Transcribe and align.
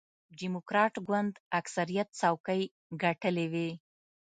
ډیموکراټ 0.39 0.93
ګوند 1.07 1.33
اکثریت 1.59 2.07
څوکۍ 2.19 2.61
ګټلې 3.03 3.45
وې. 3.53 3.69